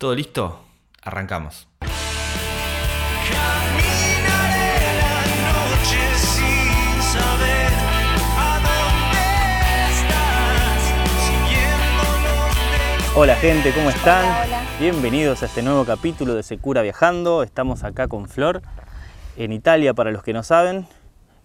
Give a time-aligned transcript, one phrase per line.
[0.00, 0.58] ¿Todo listo?
[1.02, 1.68] Arrancamos.
[13.14, 14.24] Hola gente, ¿cómo están?
[14.24, 14.62] Hola, hola.
[14.80, 17.42] Bienvenidos a este nuevo capítulo de Secura Viajando.
[17.42, 18.62] Estamos acá con Flor,
[19.36, 20.88] en Italia para los que no saben.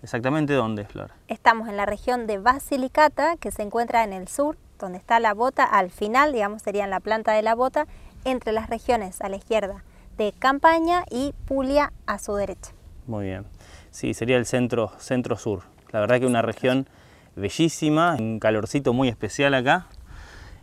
[0.01, 1.11] Exactamente dónde, Flor.
[1.27, 5.33] Estamos en la región de Basilicata, que se encuentra en el sur, donde está la
[5.33, 7.85] bota, al final, digamos, sería en la planta de la bota,
[8.25, 9.83] entre las regiones a la izquierda
[10.17, 12.71] de Campaña y Puglia a su derecha.
[13.07, 13.45] Muy bien.
[13.91, 15.61] Sí, sería el centro, centro sur.
[15.91, 16.87] La verdad que una región
[17.35, 19.87] bellísima, un calorcito muy especial acá.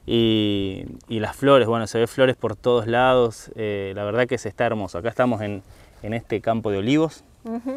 [0.05, 3.51] Y, y las flores, bueno, se ve flores por todos lados.
[3.57, 4.99] eh, la verdad que se está hermoso.
[4.99, 5.63] Acá estamos en,
[6.03, 7.25] en este campo de olivos.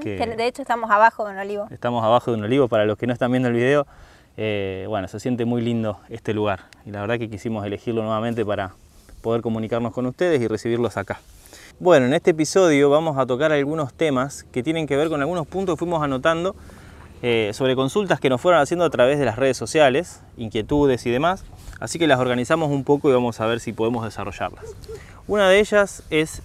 [0.02, 1.67] Que de hecho estamos abajo de un olivo.
[1.71, 3.88] Estamos abajo de un olivo, para los que no están viendo el video,
[4.38, 8.45] eh, bueno, se siente muy lindo este lugar y la verdad que quisimos elegirlo nuevamente
[8.45, 8.73] para
[9.25, 11.20] poder comunicarnos con ustedes y recibirlos acá.
[11.79, 15.48] Bueno, en este episodio vamos a tocar algunos temas que tienen que ver con algunos
[15.48, 16.55] puntos que fuimos anotando
[17.23, 21.09] eh, sobre consultas que nos fueron haciendo a través de las redes sociales, inquietudes y
[21.09, 21.43] demás,
[21.79, 24.63] así que las organizamos un poco y vamos a ver si podemos desarrollarlas.
[25.26, 26.43] Una de ellas es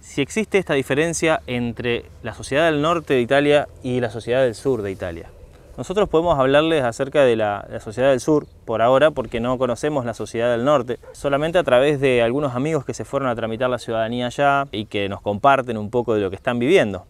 [0.00, 4.54] si existe esta diferencia entre la sociedad del norte de Italia y la sociedad del
[4.54, 5.28] sur de Italia.
[5.76, 10.14] Nosotros podemos hablarles acerca de la, sociedad del sur por ahora porque no conocemos la
[10.14, 13.78] sociedad del norte, solamente a través de algunos amigos que se fueron a tramitar la
[13.78, 17.04] ciudadanía allá y que nos comparten un poco de lo que están viviendo.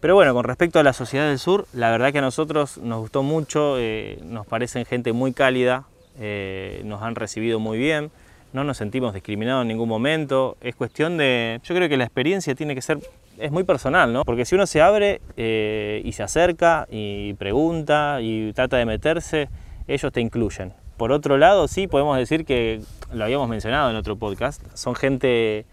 [0.00, 3.00] Pero bueno, con respecto a la sociedad del sur, la verdad que a nosotros nos
[3.00, 5.84] gustó mucho, eh, nos parecen gente muy cálida,
[6.18, 8.10] eh, nos han recibido muy bien,
[8.54, 10.56] no nos sentimos discriminados en ningún momento.
[10.62, 12.98] Es cuestión de, yo creo que la experiencia tiene que ser,
[13.40, 14.24] es muy personal, ¿no?
[14.24, 19.48] Porque si uno se abre eh, y se acerca y pregunta y trata de meterse,
[19.88, 20.72] ellos te incluyen.
[20.96, 25.64] Por otro lado, sí, podemos decir que, lo habíamos mencionado en otro podcast, son gente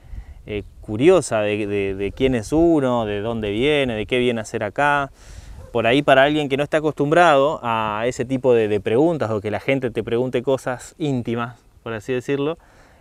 [0.45, 5.11] eh, curiosa de, quién es uno, de dónde viene, de qué viene a hacer acá.
[5.71, 9.41] Por ahí para alguien que no está acostumbrado a ese tipo de, de preguntas o
[9.41, 12.57] que la gente te pregunte cosas íntimas, por así decirlo,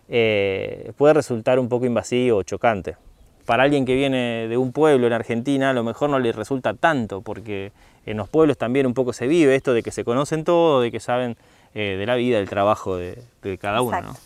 [0.08, 2.96] eh, puede resultar un poco invasivo o chocante.
[3.46, 6.74] Para alguien que viene de un pueblo en Argentina, a lo mejor no le resulta
[6.74, 7.72] tanto, porque
[8.04, 10.90] en los pueblos también un poco se vive esto de que se conocen todo, de
[10.90, 11.36] que saben
[11.74, 13.22] eh, de la vida, del trabajo de,
[13.60, 14.16] cada uno.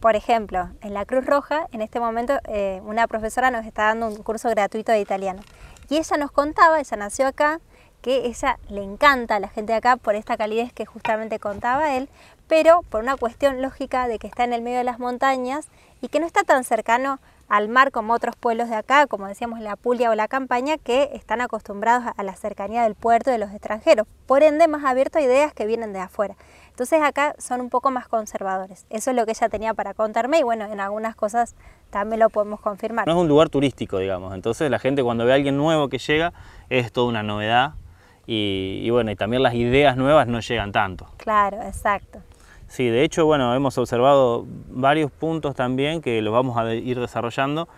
[0.00, 4.08] Por ejemplo, en la Cruz Roja, en este momento, eh, una profesora nos está dando
[4.08, 5.42] un curso gratuito de italiano.
[5.90, 7.60] Y ella nos contaba, ella nació acá,
[8.00, 11.94] que ella le encanta a la gente de acá por esta calidez que justamente contaba
[11.94, 12.08] él,
[12.48, 15.68] pero por una cuestión lógica de que está en el medio de las montañas
[16.00, 17.20] y que no está tan cercano
[17.52, 21.10] al mar como otros pueblos de acá, como decíamos la Puglia o la Campaña, que
[21.12, 25.18] están acostumbrados a- a la cercanía del puerto de los extranjeros, por ende más abierto
[25.18, 26.34] a ideas que vienen de afuera.
[26.70, 28.86] Entonces acá son un poco más conservadores.
[28.88, 31.54] Eso es lo que ella tenía para contarme y bueno, en algunas cosas
[31.90, 33.06] también lo podemos confirmar.
[33.06, 34.34] No es un lugar turístico, digamos.
[34.34, 36.32] Entonces la gente cuando ve a alguien nuevo que llega
[36.70, 37.72] es toda una novedad
[38.26, 41.06] y, y bueno, y también las ideas nuevas no llegan tanto.
[41.18, 42.20] Claro, exacto.
[42.72, 47.68] Sí, de hecho, bueno, hemos observado varios puntos también que los vamos a ir desarrollando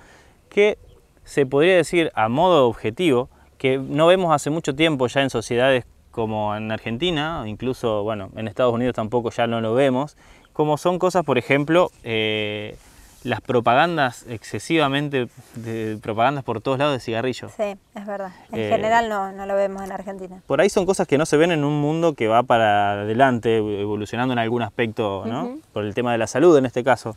[0.48, 0.78] que
[1.24, 3.28] se podría decir a modo objetivo
[3.58, 8.46] que no vemos hace mucho tiempo ya en sociedades como en Argentina, incluso, bueno, en
[8.46, 10.16] Estados Unidos tampoco ya no lo vemos,
[10.52, 12.76] como son cosas, por ejemplo, eh,
[13.24, 17.52] las propagandas excesivamente, de, propagandas por todos lados de cigarrillos.
[17.56, 18.32] Sí, es verdad.
[18.52, 20.42] En Eh, general no, no lo vemos en Argentina.
[20.46, 23.56] Por ahí son cosas que no se ven en un mundo que va para adelante,
[23.56, 25.56] evolucionando en algún aspecto, ¿no?
[25.72, 27.16] Por el tema de la salud en este caso.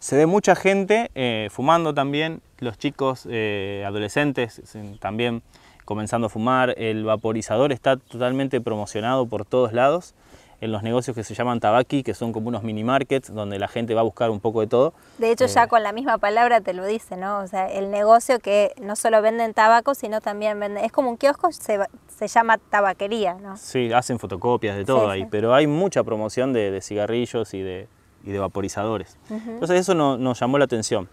[0.00, 4.60] Se ve mucha gente eh, fumando también, los chicos eh, adolescentes
[5.00, 5.42] también
[5.84, 10.14] comenzando a fumar, el vaporizador está totalmente promocionado por todos lados,
[10.62, 13.66] en los negocios que se llaman tabaki, que son como unos mini markets donde la
[13.66, 14.94] gente va a buscar un poco de todo.
[15.18, 15.48] De hecho, Eh.
[15.48, 17.40] ya con la misma palabra te lo dice, ¿no?
[17.40, 20.84] O sea, el negocio que no solo venden tabaco, sino también venden...
[20.84, 21.80] Es como un kiosco, se,
[22.16, 23.56] se llama tabaquería, ¿no?
[23.56, 25.28] Sí, hacen fotocopias de todo Sí, ahí, sí.
[25.32, 27.88] pero hay mucha promoción de, de cigarrillos y de,
[28.22, 29.18] y de vaporizadores.
[29.30, 31.08] Entonces eso no- nos llamó la atención.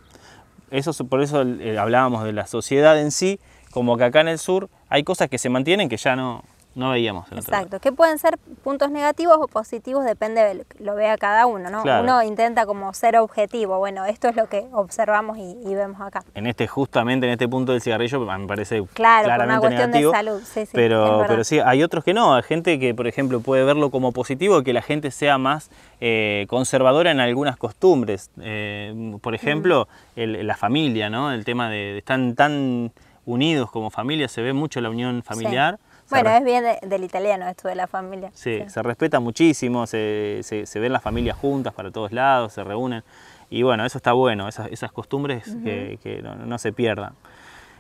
[0.70, 3.40] Eso, es- por eso eh, hablábamos de la sociedad en sí,
[3.72, 6.44] como que acá en el sur hay cosas que se mantienen que ya no,
[6.76, 7.40] no veíamos en.
[7.40, 11.46] Exacto, que pueden ser puntos negativos o positivos, depende de lo que lo vea cada
[11.46, 11.82] uno, ¿no?
[11.84, 12.04] Claro.
[12.04, 16.24] Uno intenta como ser objetivo, bueno, esto es lo que observamos y, y vemos acá.
[16.36, 19.92] En este, justamente en este punto del cigarrillo, me parece Claro, por una claramente cuestión
[19.92, 20.12] negativo.
[20.12, 22.36] de salud, sí, sí, pero, pero sí, hay otros que no.
[22.36, 25.70] Hay gente que, por ejemplo, puede verlo como positivo, que la gente sea más
[26.02, 28.30] eh, conservadora en algunas costumbres.
[28.42, 31.32] Eh, por ejemplo, el- la familia, ¿no?
[31.34, 32.92] El tema de, están tan
[33.26, 35.78] unidos como familia, se ve mucho la unión familiar.
[36.09, 38.32] Bueno, es bien de- del italiano esto de la familia.
[38.34, 42.64] Sí, se respeta muchísimo, se, se- se ven las familias juntas para todos lados, se
[42.64, 43.03] reúnen.
[43.50, 47.14] Y bueno, eso está bueno, esas, esas costumbres que, que no, no se pierdan.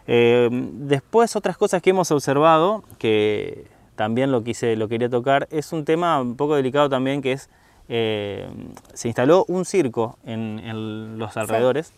[0.07, 3.65] Eh, después, otras cosas que hemos observado, que
[3.95, 7.49] también lo, quise, lo quería tocar, es un tema un poco delicado también, que es,
[7.89, 8.49] eh,
[8.93, 11.93] se instaló un circo en, en los alrededores,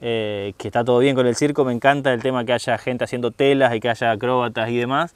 [0.00, 3.02] eh, que está todo bien con el circo, me encanta el tema que haya gente
[3.04, 5.14] haciendo telas y que haya acróbatas y demás,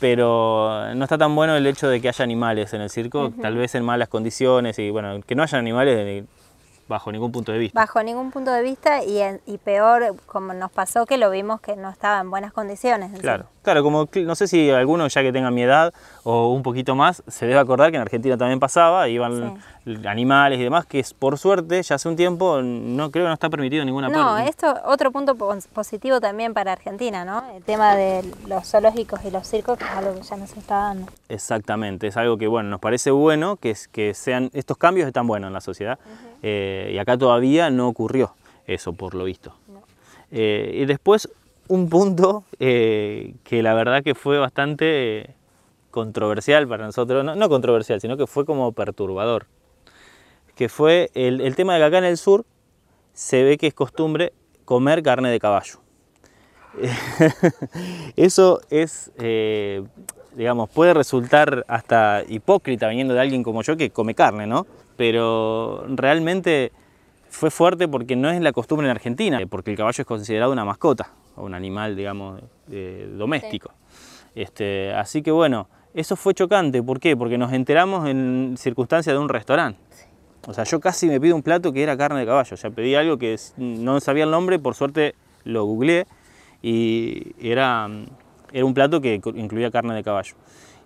[0.00, 3.56] pero no está tan bueno el hecho de que haya animales en el circo, tal
[3.56, 6.24] vez en malas condiciones y bueno, que no haya animales
[6.88, 7.78] bajo ningún punto de vista.
[7.78, 11.60] Bajo ningún punto de vista y, en- y peor, como nos pasó que lo vimos
[11.60, 13.10] que no estaba en buenas condiciones.
[13.20, 15.92] Claro, claro, como no sé si alguno ya que tenga mi edad
[16.30, 19.58] o un poquito más se debe acordar que en Argentina también pasaba, iban
[20.06, 23.32] animales y demás, que es, por suerte ya hace un tiempo no creo que no
[23.32, 24.50] está permitido en ninguna No, parte.
[24.50, 27.42] esto otro punto pos- positivo también para Argentina, ¿no?
[27.56, 30.58] El tema de los zoológicos y los circos, que es algo que ya no se
[30.58, 31.10] está dando.
[31.30, 35.26] Exactamente, es algo que bueno, nos parece bueno que, es- que sean estos cambios están
[35.26, 35.98] buenos en la sociedad
[36.42, 38.34] eh, y acá todavía no ocurrió
[38.66, 39.54] eso por lo visto.
[40.30, 41.26] Eh, y después
[41.68, 45.34] un punto eh, que la verdad que fue bastante
[45.98, 49.46] controversial para nosotros, no, no controversial, sino que fue como perturbador,
[50.54, 52.44] que fue el, el tema de que acá en el sur
[53.12, 54.32] se ve que es costumbre
[54.64, 55.80] comer carne de caballo.
[58.16, 59.82] Eso es, eh,
[60.36, 64.68] digamos, puede resultar hasta hipócrita viniendo de alguien como yo que come carne, ¿no?
[64.96, 66.70] Pero realmente
[67.28, 70.64] fue fuerte porque no es la costumbre en Argentina, porque el caballo es considerado una
[70.64, 72.40] mascota, o un animal, digamos,
[72.70, 73.72] eh, doméstico.
[74.36, 76.82] Este, así que bueno, eso fue chocante.
[76.82, 77.16] ¿Por qué?
[77.16, 79.80] Porque nos enteramos en circunstancias de un restaurante.
[80.46, 82.54] O sea, yo casi me pido un plato que era carne de caballo.
[82.54, 85.14] O sea, pedí algo que es- no sabía el nombre, por suerte
[85.44, 86.06] lo googleé
[86.62, 87.88] y era,
[88.52, 90.34] era un plato que incluía carne de caballo.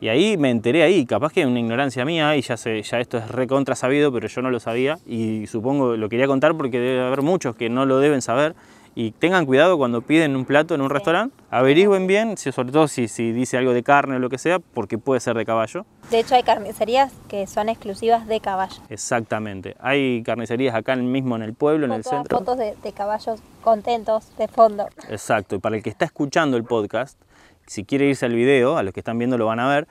[0.00, 3.18] Y ahí me enteré ahí, capaz que una ignorancia mía, y ya, sé, ya esto
[3.18, 7.06] es recontra sabido, pero yo no lo sabía y supongo lo quería contar porque debe
[7.06, 8.56] haber muchos que no lo deben saber.
[8.94, 13.08] Y tengan cuidado cuando piden un plato en un restaurante, averigüen bien, sobre todo si,
[13.08, 15.86] si dice algo de carne o lo que sea, porque puede ser de caballo.
[16.10, 18.82] De hecho, hay carnicerías que son exclusivas de caballo.
[18.90, 19.76] Exactamente.
[19.80, 22.38] Hay carnicerías acá mismo en el pueblo, en el centro.
[22.38, 24.86] Fotos de, de caballos contentos de fondo.
[25.08, 27.18] Exacto, y para el que está escuchando el podcast,
[27.66, 29.88] si quiere irse al video, a los que están viendo lo van a ver,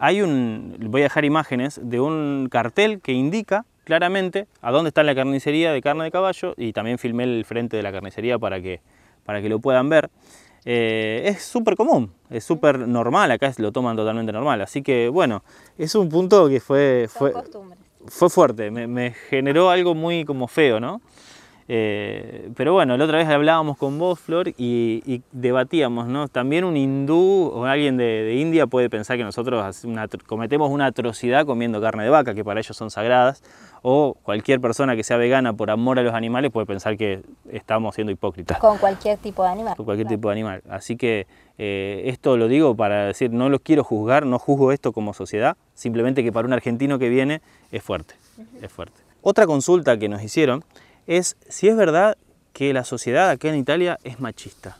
[0.00, 5.02] hay un, voy a dejar imágenes de un cartel que indica claramente a dónde está
[5.02, 8.60] la carnicería de carne de caballo y también filmé el frente de la carnicería para
[8.60, 8.80] que,
[9.24, 10.10] para que lo puedan ver.
[10.64, 15.42] Eh, es súper común, es súper normal, acá lo toman totalmente normal, así que bueno,
[15.76, 17.08] es un punto que fue,
[18.06, 21.00] fue fuerte, me, me generó algo muy como feo, ¿no?
[21.68, 26.28] Eh, pero bueno, la otra vez hablábamos con vos, Flor, y, y debatíamos, ¿no?
[26.28, 30.86] También un hindú o alguien de, de India puede pensar que nosotros una cometemos una
[30.86, 33.42] atrocidad comiendo carne de vaca, que para ellos son sagradas,
[33.82, 37.94] o cualquier persona que sea vegana por amor a los animales puede pensar que estamos
[37.96, 39.74] siendo hipócritas Con cualquier tipo de animal.
[39.76, 40.16] con cualquier Claro.
[40.18, 40.62] tipo de animal.
[40.68, 41.26] Así que
[41.58, 45.56] eh, esto lo digo para decir, no los quiero juzgar, no juzgo esto como sociedad,
[45.74, 47.40] simplemente que para un argentino que viene
[47.72, 48.14] es fuerte,
[48.60, 49.00] es fuerte.
[49.20, 50.64] Otra consulta que nos hicieron
[51.06, 52.16] es si es verdad
[52.52, 54.78] que la sociedad acá en Italia es machista.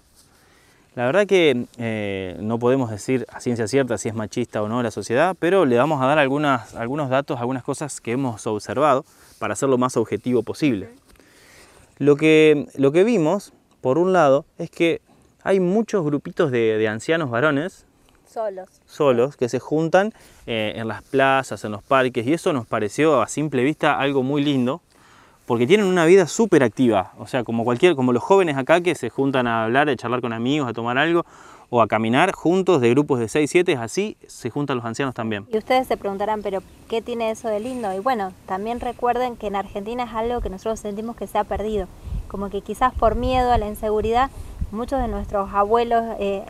[0.95, 4.83] La verdad que eh, no podemos decir a ciencia cierta si es machista o no
[4.83, 9.07] la sociedad, pero le vamos a dar algunas, algunos datos, algunas cosas que hemos observado
[9.39, 10.91] para ser lo más objetivo posible.
[11.99, 15.01] Lo que, lo que vimos, por un lado, es que
[15.43, 17.87] hay muchos grupitos de, de ancianos varones
[18.27, 18.69] Solos.
[18.87, 20.13] solos que se juntan
[20.47, 24.23] eh, en las plazas, en los parques, y eso nos pareció a simple vista algo
[24.23, 24.83] muy lindo,
[25.47, 28.95] porque tienen una vida súper activa, o sea, como cualquier, como los jóvenes acá que
[28.95, 31.25] se juntan a hablar, a charlar con amigos, a tomar algo,
[31.75, 35.47] o a caminar juntos de grupos de 6, 7, así se juntan los ancianos también.
[35.51, 37.95] Y ustedes se preguntarán, pero ¿qué tiene eso de lindo?
[37.95, 41.45] Y bueno, también recuerden que en Argentina es algo que nosotros sentimos que se ha
[41.45, 41.89] perdido.
[42.29, 44.31] Como que quizás por miedo a la inseguridad,
[44.71, 46.45] muchos de nuestros abuelos eh,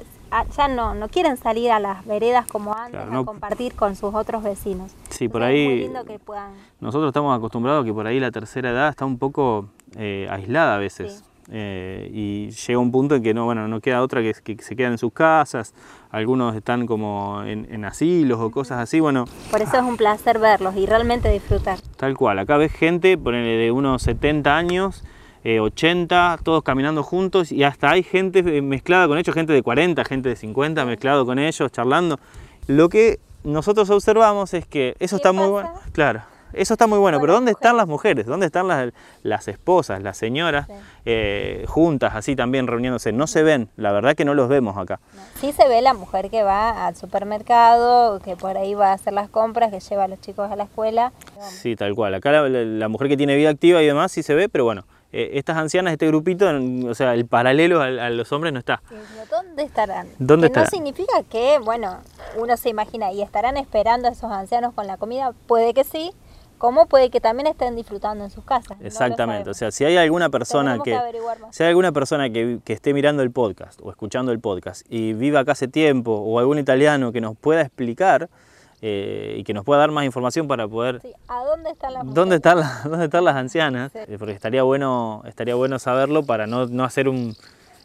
[0.56, 4.14] ya no, no quieren salir a las veredas como antes, Claro, a compartir con sus
[4.14, 4.92] otros vecinos.
[5.10, 6.52] Sí, por Entonces, Es muy ahí lindo que puedan...
[6.80, 10.76] nosotros estamos acostumbrados a que por ahí la tercera edad está un poco eh, aislada
[10.76, 11.18] a veces.
[11.18, 11.24] Sí.
[11.50, 14.76] Eh, y llega un punto en que no, bueno, no queda otra que, que se
[14.76, 15.74] quedan en sus casas,
[16.10, 20.38] algunos están como en, en asilos o cosas así, bueno, Por eso es un placer
[20.38, 21.80] verlos y realmente disfrutar.
[21.96, 22.38] tal cual.
[22.38, 25.04] Acá ves gente, ponele de unos 70 años,
[25.44, 29.62] eh, 80, todos caminando juntos y hasta hay gente eh, mezclada con ellos, gente de
[29.62, 32.18] 40, gente de 50, mezclado con ellos, charlando.
[32.66, 35.72] Lo que nosotros observamos es que eso ¿Qué está muy bueno.
[35.92, 36.22] Claro,
[36.52, 38.26] eso está muy bueno, pero ¿dónde están las mujeres?
[38.26, 40.72] ¿Dónde están las, las esposas, las señoras Sí.
[41.06, 43.10] eh, juntas, así también reuniéndose?
[43.10, 45.00] No se ven, la verdad que no los vemos acá.
[45.40, 49.12] Sí se ve la mujer que va al supermercado, que por ahí va a hacer
[49.12, 51.12] las compras, que lleva a los chicos a la escuela.
[51.48, 52.14] Sí, tal cual.
[52.14, 55.30] Acá la mujer que tiene vida activa y demás sí se ve, pero bueno, eh,
[55.34, 58.82] estas ancianas, este grupito, en- o sea, el paralelo a, a los hombres no está.
[59.30, 60.08] ¿Dónde estarán?
[60.18, 60.70] ¿Dónde que no estarán?
[60.70, 61.98] significa que, bueno,
[62.36, 66.12] uno se imagina y estarán esperando a esos ancianos con la comida, puede que sí,
[66.58, 68.78] como puede que también estén disfrutando en sus casas.
[68.80, 69.50] No Exactamente.
[69.50, 70.96] O sea, si hay alguna persona que
[71.50, 75.12] si hay alguna persona que, que esté mirando el podcast o escuchando el podcast y
[75.12, 78.28] viva acá hace tiempo o algún italiano que nos pueda explicar
[78.84, 82.14] eh, y que nos pueda dar más información para poder Sí, ¿A dónde están las
[82.14, 83.92] ¿Dónde están, las, ¿Dónde están las ancianas?
[83.92, 83.98] Sí.
[84.08, 87.34] Eh, Porque estaría bueno, estaría bueno saberlo para no, no hacer un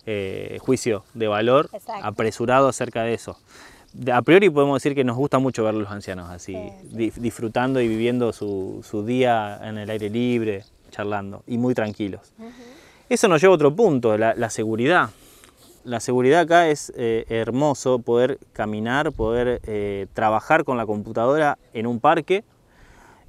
[0.08, 2.06] eh, juicio de valor Exacto.
[2.06, 3.38] apresurado acerca de eso.
[4.12, 7.13] A priori podemos decir que nos gusta mucho ver a los ancianos así, Sí, di-
[7.16, 12.34] disfrutando y viviendo su, su día en el aire libre, charlando y muy tranquilos.
[13.10, 15.10] Eso nos lleva a otro punto, la, la seguridad.
[15.88, 21.88] La seguridad acá es eh, hermoso poder caminar, poder eh, trabajar con la computadora en
[21.88, 22.44] un parque,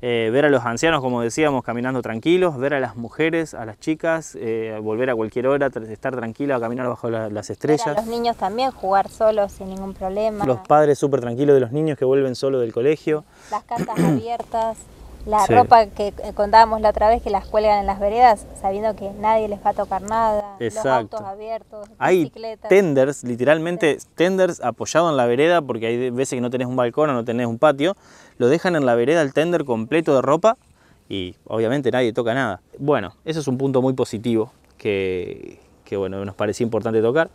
[0.02, 3.78] eh, ver a los ancianos, como decíamos, caminando tranquilos, ver a las mujeres, a las
[3.78, 4.36] chicas,
[4.82, 7.96] volver a cualquier hora, estar tranquila, caminar bajo la- las Ver a estrellas.
[7.96, 10.44] los niños también jugar solos sin ningún problema.
[10.44, 13.24] Los padres súper tranquilos de los niños que vuelven solo del colegio.
[13.52, 14.78] las casas abiertas,
[15.28, 15.54] la Sí.
[15.54, 19.10] ropa que eh, contábamos la otra vez que las cuelgan en las veredas sabiendo que
[19.10, 20.88] nadie les va a tocar nada, Exacto.
[20.88, 22.68] los autos abiertos, Hay bicicletas.
[22.68, 27.10] tenders, literalmente tenders apoyado en la vereda, porque hay veces que no tenés un balcón
[27.10, 27.94] o no tenés un patio,
[28.38, 30.56] lo dejan en la vereda el tender completo de ropa
[31.10, 32.60] y obviamente nadie toca nada.
[32.78, 37.28] Bueno, eso es un punto muy positivo que, que, bueno, nos parecía importante tocar.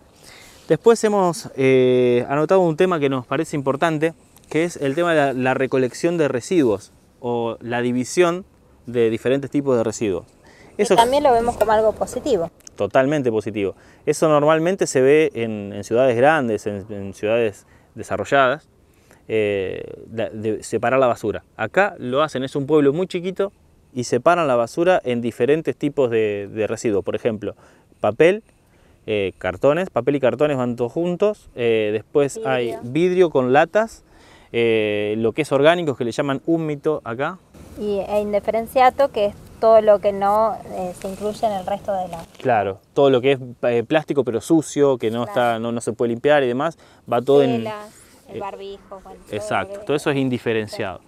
[0.68, 4.14] Después hemos eh, anotado un tema que nos parece importante,
[4.50, 6.92] que es el tema de la, la recolección de residuos
[7.26, 8.44] o la división
[8.86, 10.26] de diferentes tipos de residuos.
[10.78, 12.52] que también lo vemos como algo positivo.
[12.76, 13.76] Totalmente positivo.
[14.06, 17.66] Eso normalmente se ve en, en ciudades grandes, en, en ciudades
[17.96, 18.68] desarrolladas,
[19.30, 21.44] eh, de separar la basura.
[21.56, 23.54] Acá lo hacen, es un pueblo muy chiquito
[23.94, 27.06] y separan la basura en diferentes tipos de, de residuos.
[27.06, 27.56] Por ejemplo,
[28.02, 28.44] papel,
[29.06, 31.50] eh, cartones, papel y cartones van todos juntos.
[31.56, 34.04] eh, después hay vidrio con latas,
[34.54, 37.40] eh, lo que es orgánico, que le llaman húmito acá,
[37.80, 41.92] Y e indiferenciato, que es todo lo que no eh, se incluye en el resto
[41.92, 42.24] de la...
[42.38, 45.32] Claro, todo lo que es eh, plástico pero sucio, que no, Claro.
[45.32, 46.78] está, no, no se puede limpiar y demás,
[47.12, 47.52] va todo en...
[47.52, 51.00] el eh, barbijo, bueno, Exacto, todo eso es indiferenciado.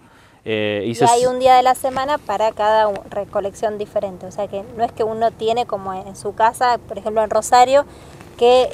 [0.44, 4.26] Eh, y hay un día de la semana para cada recolección diferente.
[4.26, 7.30] O sea que no es que uno tiene como en su casa, por ejemplo en
[7.30, 7.84] Rosario,
[8.38, 8.68] que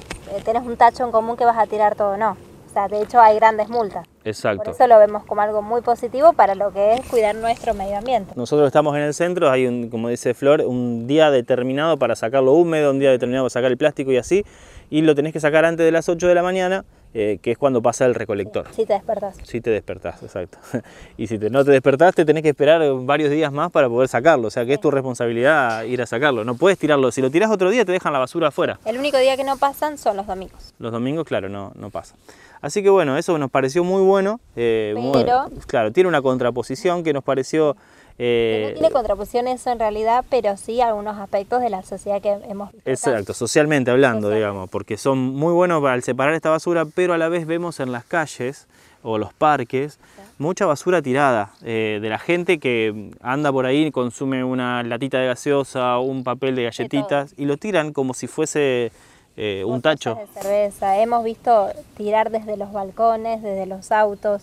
[0.45, 2.19] tenés un tacho en común que vas a tirar todo.
[2.19, 2.37] No.
[2.73, 4.09] O sea, de hecho hay grandes multas.
[4.09, 4.71] Por Exacto.
[4.71, 8.33] eso lo vemos como algo muy positivo para lo que es cuidar nuestro medio ambiente.
[8.35, 12.43] Nosotros estamos en el centro, hay un, como dice Flor, un día determinado para sacar
[12.43, 14.47] lo húmedo, un día determinado para sacar el plástico y así,
[14.89, 17.59] y lo tenés que sacar antes de las 8 de la mañana, eh, que es
[17.59, 18.67] cuando pasa el recolector.
[18.75, 19.37] Si te despertás.
[19.43, 20.59] Si te despertás, exacto.
[21.17, 24.49] Y si te- no te despertaste, tenés que esperar varios días más para poder sacarlo.
[24.49, 26.45] O sea que es tu responsabilidad ir a sacarlo.
[26.45, 27.11] No puedes tirarlo.
[27.13, 28.79] Si lo tirás otro día, te dejan la basura afuera.
[28.85, 30.73] El único día que no pasan son los domingos.
[30.79, 32.15] Los domingos, claro, no, no pasa.
[32.61, 34.41] Así que bueno, eso nos pareció muy bueno.
[34.57, 37.77] eh, muy- Pero- claro, tiene una contraposición que nos pareció...
[38.19, 42.31] Eh, no tiene contraposición eso en realidad, pero sí algunos aspectos de la sociedad que
[42.49, 42.83] hemos visto.
[42.83, 42.91] acá.
[42.91, 47.19] Exacto, socialmente hablando, digamos, porque son muy buenos para al separar esta basura, pero a
[47.19, 48.67] la vez vemos en las calles
[49.03, 49.99] o los parques
[50.43, 55.29] mucha basura tirada eh, de la gente que anda por ahí, consume una latita de
[55.29, 58.93] gaseosa, un papel de galletitas y lo tiran como si fuese
[59.37, 60.17] eh, un tacho.
[60.17, 60.99] De cerveza.
[60.99, 64.43] Hemos visto tirar desde los balcones, desde los autos,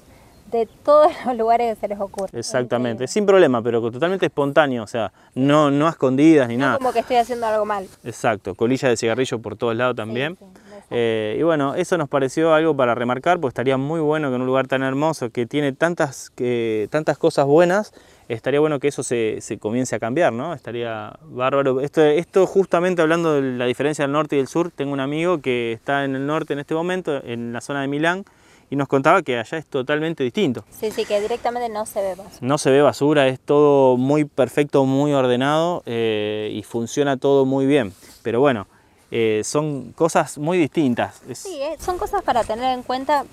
[0.51, 2.29] de todos los lugares que se les ocurre.
[2.37, 6.77] Exactamente, sin problema, pero totalmente espontáneo, o sea, no, no a escondidas ni No nada.
[6.77, 7.87] como que estoy haciendo algo mal.
[8.03, 10.35] Exacto, colilla de cigarrillo por todos lados también.
[10.37, 10.87] Sí, sí, exacto.
[10.91, 14.41] Eh, y bueno, eso nos pareció algo para remarcar, porque estaría muy bueno que en
[14.41, 17.93] un lugar tan hermoso, que tiene tantas, que- tantas cosas buenas,
[18.27, 20.53] estaría bueno que eso se, se comience a cambiar, ¿no?
[20.53, 21.79] Estaría bárbaro.
[21.81, 25.41] Esto, esto justamente hablando de la diferencia del norte y del sur, tengo un amigo
[25.41, 28.25] que está en el norte en este momento, en la zona de Milán,
[28.69, 30.63] y nos contaba que allá es totalmente distinto.
[30.69, 32.41] Sí, sí, que directamente no se ve más.
[32.41, 37.65] No se ve basura, es todo muy perfecto, muy ordenado eh, y funciona todo muy
[37.65, 37.93] bien.
[38.23, 38.67] Pero bueno,
[39.11, 41.21] eh, son cosas muy distintas.
[41.27, 43.25] Es- Sí, eh, son cosas para tener en cuenta,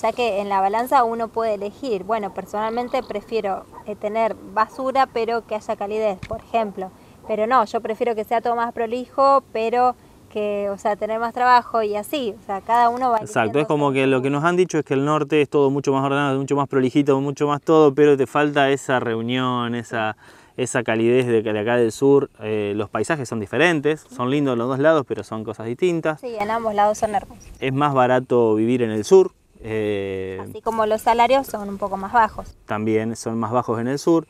[0.00, 2.04] ya que en la balanza uno puede elegir.
[2.04, 3.64] Bueno, personalmente prefiero
[4.00, 6.90] tener basura, pero que haya calidez, por ejemplo.
[7.28, 9.94] Pero no, yo prefiero que sea todo más prolijo, pero
[10.32, 13.66] que, o sea, tener más trabajo y así, o sea, cada uno va Exacto, es
[13.66, 16.04] como que lo que nos han dicho es que el norte es todo mucho más
[16.04, 20.16] ordenado, mucho más prolijito, mucho más todo, pero te falta esa reunión, esa,
[20.56, 22.30] esa calidez de, de acá del sur.
[22.40, 26.20] Eh, los paisajes son diferentes, son lindos los dos lados, pero son cosas distintas.
[26.20, 27.46] Sí, en ambos lados son hermosos.
[27.60, 29.30] Es más barato vivir en el sur,
[29.64, 32.48] eh, Así como los salarios son un poco más bajos.
[32.66, 34.26] también son más bajos en el sur.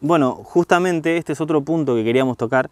[0.00, 2.70] Bueno, justamente este es otro punto que queríamos tocar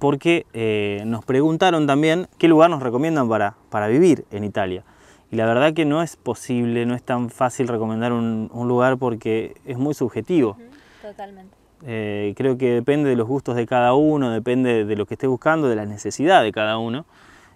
[0.00, 4.82] porque eh, nos preguntaron también qué lugar nos recomiendan para, para vivir en Italia.
[5.30, 8.96] Y la verdad que no es posible, no es tan fácil recomendar un, un lugar
[8.96, 10.56] porque es muy subjetivo.
[11.00, 11.54] Totalmente.
[11.86, 15.26] Eh, creo que depende de los gustos de cada uno, depende de lo que esté
[15.26, 17.06] buscando, de la necesidad de cada uno,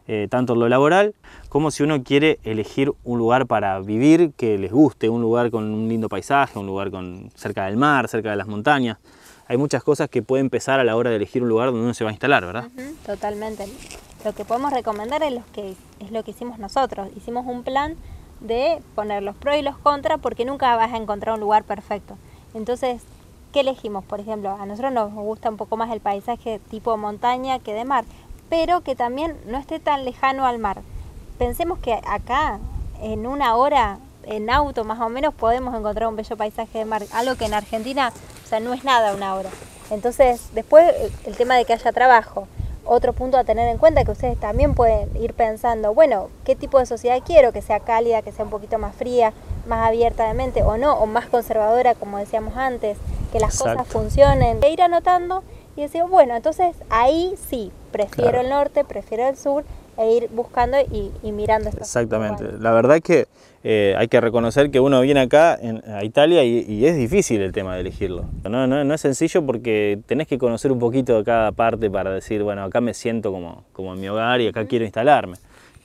[0.07, 1.15] eh, tanto en lo laboral
[1.49, 5.65] como si uno quiere elegir un lugar para vivir que les guste, un lugar con
[5.65, 8.99] un lindo paisaje, un lugar con, cerca del mar, cerca de las montañas.
[9.47, 11.95] Hay muchas cosas que pueden empezar a la hora de elegir un lugar donde uno
[11.95, 12.69] se va a instalar, ¿verdad?
[13.05, 13.67] Totalmente.
[14.25, 17.09] Lo que podemos recomendar es lo que, es lo que hicimos nosotros.
[17.17, 17.97] Hicimos un plan
[18.41, 22.17] de poner los pros y los contras porque nunca vas a encontrar un lugar perfecto.
[22.55, 23.03] Entonces,
[23.53, 24.05] ¿qué elegimos?
[24.05, 27.85] Por ejemplo, a nosotros nos gusta un poco más el paisaje tipo montaña que de
[27.85, 28.05] mar,
[28.49, 30.81] pero que también no esté tan lejano al mar.
[31.39, 32.61] Pensemos que acá,
[33.01, 37.03] en una hora, en auto más o menos, podemos encontrar un bello paisaje de mar,
[37.13, 38.13] algo que en Argentina,
[38.55, 39.51] sea, no es nada una hora.
[39.91, 40.93] Entonces, después
[41.25, 42.47] el tema de que haya trabajo.
[42.87, 46.79] Otro punto a tener en cuenta que ustedes también pueden ir pensando, bueno, ¿qué tipo
[46.79, 47.51] de sociedad quiero?
[47.51, 49.33] Que sea cálida, que sea un poquito más fría,
[49.67, 52.99] más abierta de mente o no, o más conservadora, como decíamos antes,
[53.33, 54.63] que las cosas funcionen.
[54.63, 55.43] E ir anotando
[55.77, 58.45] y decir, bueno, entonces ahí sí, prefiero Claro.
[58.45, 59.65] el norte, prefiero el sur,
[59.97, 62.45] e ir buscando y, y mirando estos Exactamente.
[62.61, 63.27] La verdad que
[63.63, 67.41] eh, hay que reconocer que uno viene acá en- a Italia y, y es difícil
[67.41, 68.25] el tema de elegirlo.
[68.45, 72.11] No, no, no es sencillo porque tenés que conocer un poquito de cada parte para
[72.13, 75.37] decir, bueno, acá me siento como, como en mi hogar y acá quiero instalarme.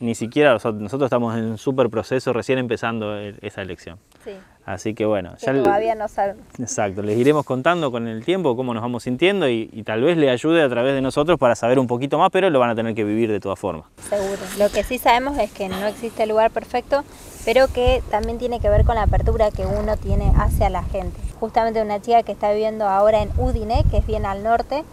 [0.01, 3.98] Ni siquiera nosotros, nosotros estamos en un súper proceso recién empezando eh, esa elección.
[4.24, 4.32] Sí,
[4.70, 6.44] Así que bueno, que ya todavía no sabemos.
[6.60, 10.16] Exacto, les iremos contando con el tiempo cómo nos vamos sintiendo y, y tal vez
[10.16, 12.76] le ayude a través de nosotros para saber un poquito más, pero lo van a
[12.76, 13.88] tener que vivir de todas formas.
[14.08, 14.38] Seguro.
[14.60, 17.04] Lo que sí sabemos es que no existe lugar perfecto,
[17.46, 21.20] pero que también tiene que ver con la apertura que uno tiene hacia la gente.
[21.40, 24.84] Justamente una chica que está viviendo ahora en Udine, que es bien al norte,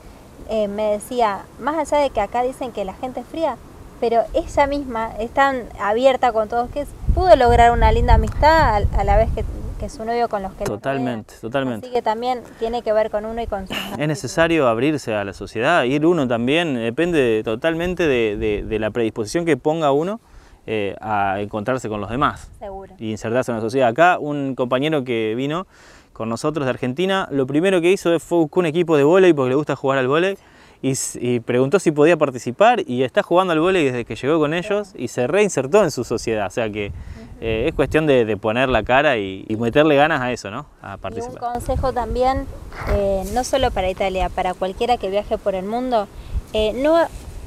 [0.48, 3.58] eh, me decía, más allá de que acá dicen que la gente es fría,
[4.00, 8.76] pero ella misma es tan abierta con todos que pudo lograr una linda amistad a,
[8.76, 9.44] a la vez que,
[9.78, 11.40] que su novio con los que Totalmente, rodea.
[11.40, 11.86] totalmente.
[11.86, 15.24] Así que también tiene que ver con uno y con sus Es necesario abrirse a
[15.24, 19.92] la sociedad, ir uno también, depende de- totalmente de, de- de la predisposición que ponga
[19.92, 20.20] uno
[20.66, 22.94] eh, a encontrarse con los demás Seguro.
[22.98, 23.88] y insertarse en la sociedad.
[23.88, 25.66] Acá un compañero que vino
[26.12, 29.50] con nosotros de Argentina, lo primero que hizo fue buscar un equipo de vóley porque
[29.50, 30.36] le gusta jugar al vóley
[30.82, 34.54] y, y preguntó si podía participar y está jugando al vóley desde que llegó con
[34.54, 36.46] ellos y se reinsertó en su sociedad.
[36.46, 36.92] O sea que
[37.40, 40.66] eh, es cuestión de, de poner la cara y, y meterle ganas a eso, ¿no?
[40.82, 41.38] A Y un participar.
[41.38, 42.46] consejo también,
[42.94, 46.08] eh, no solo para Italia, para cualquiera que viaje por el mundo,
[46.52, 46.96] eh, no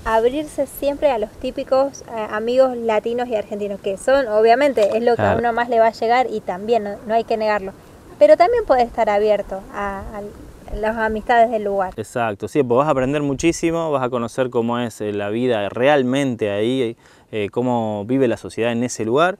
[0.05, 5.21] abrirse siempre a los típicos amigos latinos y argentinos, que son, obviamente, es lo que
[5.21, 7.73] a uno más le va a llegar y también, no, no hay que negarlo.
[8.17, 11.93] Pero también puede estar abierto a, a las amistades del lugar.
[11.97, 16.49] Exacto, sí, pues vas a aprender muchísimo, vas a conocer cómo es la vida realmente
[16.49, 16.95] ahí,
[17.31, 19.37] eh, cómo vive la sociedad en ese lugar.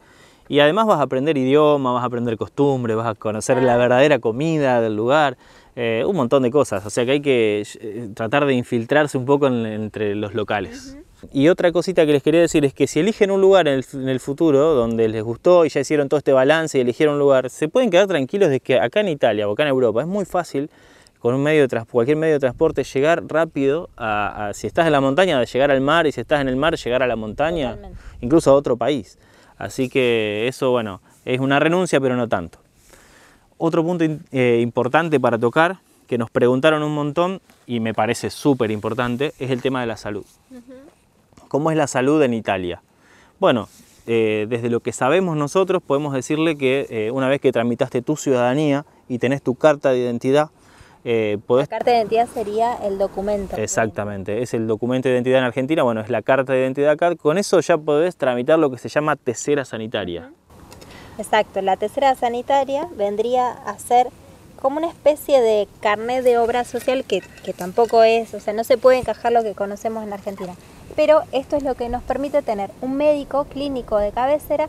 [0.49, 4.17] Y además vas a aprender idioma, vas a aprender costumbres, vas a conocer la verdadera
[4.19, 5.38] comida del lugar,
[5.75, 6.83] eh, un montón de cosas.
[6.85, 10.97] O sea que hay que eh, tratar de infiltrarse un poco en- entre los locales.
[11.31, 13.85] Y otra cosita que les quería decir es que si eligen un lugar en el,
[13.93, 17.19] en el futuro donde les gustó y ya hicieron todo este balance y eligieron un
[17.19, 20.07] lugar, se pueden quedar tranquilos de que acá en Italia o acá en Europa es
[20.07, 20.69] muy fácil
[21.19, 24.93] con un medio de cualquier medio de transporte llegar rápido a, a- si estás en
[24.93, 27.17] la montaña de llegar al mar y si estás en el mar llegar a la
[27.17, 27.99] montaña, Totalmente.
[28.21, 29.19] incluso a otro país.
[29.60, 32.58] Así que eso bueno, es una renuncia pero no tanto.
[33.60, 38.72] Otro punto eh, importante para tocar que nos preguntaron un montón y me parece súper
[38.72, 40.26] importante es el tema de la salud.
[41.50, 42.82] ¿Cómo es la salud en Italia?
[43.39, 43.67] Bueno,
[44.08, 48.15] eh, desde lo que sabemos nosotros podemos decirle que eh, una vez que tramitaste tu
[48.15, 50.50] ciudadanía y tenés tu carta de identidad,
[51.05, 53.57] eh, La carta de identidad sería el documento.
[53.57, 57.15] Exactamente, es el documento de identidad en Argentina, bueno, es la carta de identidad acá,
[57.15, 60.31] con eso ya podés tramitar lo que se llama tesera sanitaria.
[61.17, 64.07] Exacto, la tercera sanitaria vendría a ser
[64.62, 68.63] como una especie de carnet de obra social que, que tampoco es, o sea, no
[68.63, 70.53] se puede encajar lo que conocemos en Argentina.
[70.95, 74.67] Pero esto es lo que nos permite tener un médico clínico de cabecera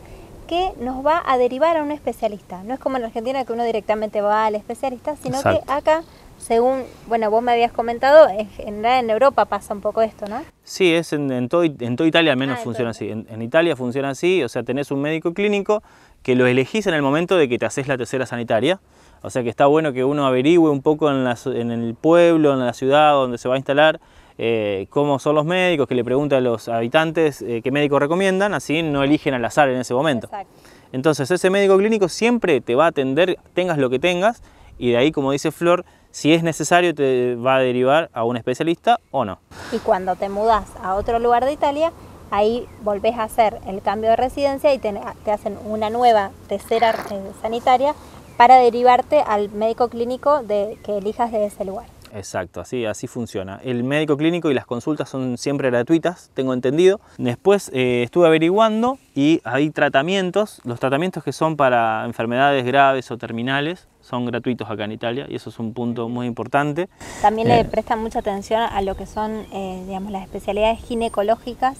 [0.50, 2.62] que nos va a derivar a un especialista.
[2.64, 5.64] No es como en Argentina que uno directamente va al especialista, sino Exacto.
[5.64, 6.02] que acá
[6.38, 10.42] según, bueno, vos me habías comentado, en general en Europa pasa un poco esto, ¿no?
[10.64, 13.10] Sí, es en, en todo, en toda Italia al menos Ah, funciona así.
[13.10, 15.82] En, en Italia funciona así, o sea, tenés un médico clínico
[16.22, 18.80] que lo elegís en el momento de que te haces la tercera sanitaria.
[19.22, 21.94] O sea que está bueno que uno averigüe un poco en, la so- en el
[21.94, 24.00] pueblo, en la ciudad donde se va a instalar,
[24.38, 28.54] eh, cómo son los médicos, que le pregunte a los habitantes eh, qué médico recomiendan,
[28.54, 30.26] así no eligen al azar en ese momento.
[30.26, 30.52] Exacto.
[30.92, 34.42] Entonces ese médico clínico siempre te va a atender, tengas lo que tengas,
[34.78, 38.36] y de ahí, como dice Flor, si es necesario te va a derivar a un
[38.36, 39.38] especialista o no.
[39.72, 41.92] Y cuando te mudas a otro lugar de Italia,
[42.30, 46.94] ahí volvés a hacer el cambio de residencia y te, te hacen una nueva tercera
[47.10, 47.94] eh, sanitaria
[48.36, 51.86] para derivarte al médico clínico de, que elijas de ese lugar.
[52.12, 53.60] Exacto, así, así funciona.
[53.62, 57.00] El médico clínico y las consultas son siempre gratuitas, tengo entendido.
[57.18, 63.18] Después eh, estuve averiguando y hay tratamientos, los tratamientos que son para enfermedades graves o
[63.18, 66.88] terminales son gratuitos acá en Italia y eso es un punto muy importante.
[67.22, 67.58] También Eh.
[67.58, 71.78] le prestan mucha atención a lo que son, eh, digamos, las especialidades ginecológicas.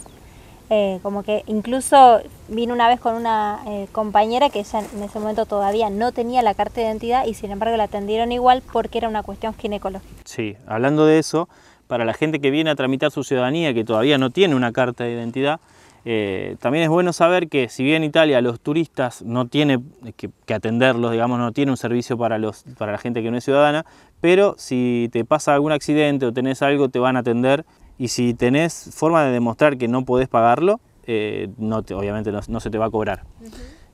[0.72, 5.18] Eh, como que incluso vine una vez con una eh, compañera que ella en ese
[5.18, 8.98] momento todavía no tenía la carta de identidad y sin embargo la atendieron igual porque
[8.98, 10.22] era una cuestión ginecológica.
[10.24, 11.48] Sí, hablando de eso,
[11.88, 15.02] para la gente que viene a tramitar su ciudadanía, que todavía no tiene una carta
[15.02, 15.58] de identidad,
[16.04, 19.80] eh, también es bueno saber que si bien Italia los turistas no tiene
[20.16, 23.36] que, que atenderlos, digamos, no tiene un servicio para, los, para la gente que no
[23.36, 23.84] es ciudadana,
[24.20, 27.64] pero si te pasa algún accidente o tenés algo, te van a atender
[28.00, 32.40] y si tenés forma de demostrar que no podés pagarlo, eh, no te- obviamente no,
[32.48, 33.24] no se te va a cobrar.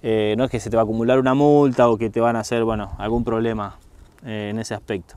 [0.02, 2.36] Eh, no es que se te va a acumular una multa o que te van
[2.36, 3.76] a hacer bueno, algún problema
[4.24, 5.16] eh, en ese aspecto.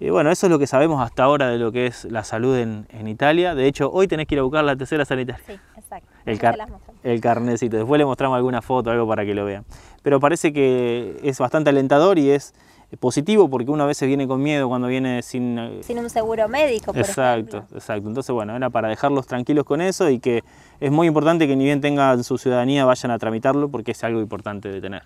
[0.00, 2.56] Y bueno, eso es lo que sabemos hasta ahora de lo que es la salud
[2.56, 3.54] en, en Italia.
[3.54, 5.42] De hecho, hoy tenés que ir a buscar la tercera sanitaria.
[5.46, 6.08] Sí, exacto.
[6.26, 6.56] El, car-
[7.04, 7.76] el carnecito.
[7.76, 9.64] Después le mostramos alguna foto, algo para que lo vean.
[10.02, 12.54] Pero parece que es bastante alentador y es
[13.00, 15.58] positivo porque uno a veces viene con miedo cuando viene sin...
[15.58, 17.76] eh, Sin un seguro médico, por Exacto, ejemplo.
[17.78, 18.08] exacto.
[18.08, 20.44] Entonces, bueno, era para dejarlos tranquilos con eso y que
[20.80, 24.20] es muy importante que ni bien tengan su ciudadanía vayan a tramitarlo porque es algo
[24.20, 25.02] importante de tener.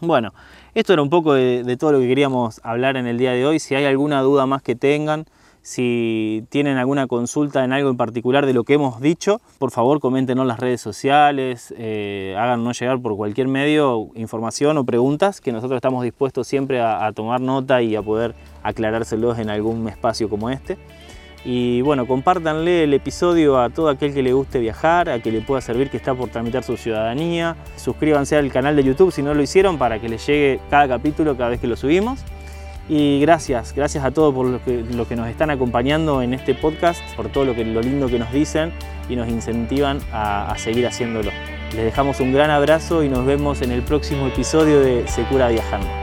[0.00, 0.32] Bueno,
[0.74, 3.46] esto era un poco de, de todo lo que queríamos hablar en el día de
[3.46, 3.60] hoy.
[3.60, 5.26] Si hay alguna duda más que tengan,
[5.62, 10.00] si tienen alguna consulta en algo en particular de lo que hemos dicho, por favor
[10.00, 15.52] coméntenos en las redes sociales, eh, háganos llegar por cualquier medio información o preguntas que
[15.52, 20.28] nosotros estamos dispuestos siempre a, a tomar nota y a poder aclarárselos en algún espacio
[20.28, 20.76] como este.
[21.44, 25.40] Y bueno, compártanle el episodio a todo aquel que le guste viajar, a que le
[25.40, 27.56] pueda servir que está por tramitar su ciudadanía.
[27.76, 31.36] Suscríbanse al canal de YouTube si no lo hicieron para que les llegue cada capítulo
[31.36, 32.24] cada vez que lo subimos.
[32.94, 36.54] Y gracias, gracias a todos por los que, los que nos están acompañando en este
[36.54, 38.70] podcast, por todo lo, que, lo lindo que nos dicen
[39.08, 41.30] y nos incentivan a, a seguir haciéndolo.
[41.74, 46.01] Les dejamos un gran abrazo y nos vemos en el próximo episodio de Secura Viajando.